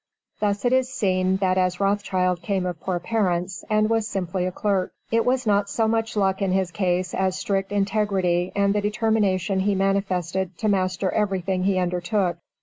[0.39, 4.51] Thus it is seen that as Rothschild came of poor parents, and was simply a
[4.51, 4.91] clerk.
[5.11, 9.59] It was not so much luck in his case as strict integrity and the determination
[9.59, 12.39] he manifested to master everything he undertook.